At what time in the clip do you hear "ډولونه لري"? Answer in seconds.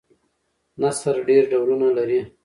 1.51-2.21